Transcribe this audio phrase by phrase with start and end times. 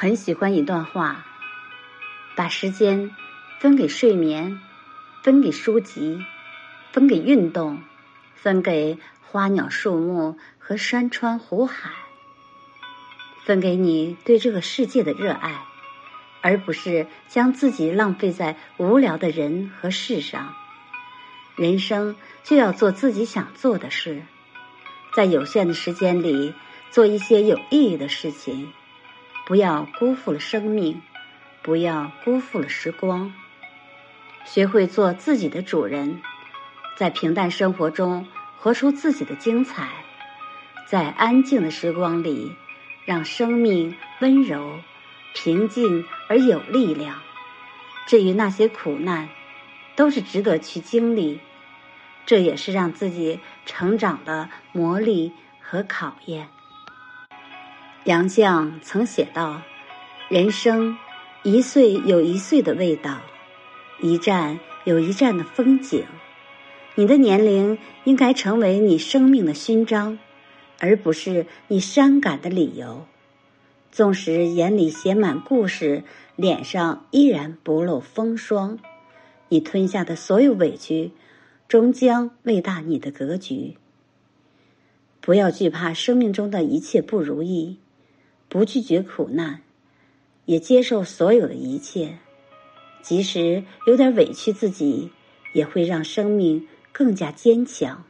[0.00, 1.26] 很喜欢一段话：
[2.34, 3.14] 把时间
[3.58, 4.58] 分给睡眠，
[5.22, 6.24] 分给书籍，
[6.90, 7.82] 分给运动，
[8.34, 11.90] 分给花鸟树木和山川湖海，
[13.44, 15.66] 分给你对这个世界的热爱，
[16.40, 20.54] 而不是将自己浪费在无聊的人和事上。
[21.56, 24.22] 人生就要做自己想做的事，
[25.14, 26.54] 在有限的时间里
[26.90, 28.72] 做一些有意义的事情。
[29.50, 31.02] 不要辜负了生命，
[31.60, 33.34] 不要辜负了时光。
[34.44, 36.22] 学会做自己的主人，
[36.96, 38.28] 在平淡生活中
[38.60, 39.88] 活出自己的精彩，
[40.86, 42.54] 在安静的时光里，
[43.04, 44.78] 让生命温柔、
[45.34, 47.20] 平静而有力量。
[48.06, 49.30] 至于那些苦难，
[49.96, 51.40] 都是值得去经历，
[52.24, 56.50] 这也是让自己成长的磨砺和考验。
[58.04, 59.60] 杨绛曾写道
[60.30, 60.96] ：“人生
[61.42, 63.20] 一岁有一岁的味道，
[64.00, 66.06] 一站有一站的风景。
[66.94, 70.18] 你的年龄应该成为你生命的勋章，
[70.78, 73.06] 而不是你伤感的理由。
[73.92, 76.02] 纵使眼里写满故事，
[76.36, 78.78] 脸上依然不露风霜，
[79.50, 81.12] 你吞下的所有委屈，
[81.68, 83.76] 终将喂大你的格局。
[85.20, 87.76] 不要惧怕生命中的一切不如意。”
[88.50, 89.62] 不拒绝苦难，
[90.44, 92.18] 也接受所有的一切，
[93.00, 95.12] 即使有点委屈自己，
[95.54, 98.04] 也会让生命更加坚强。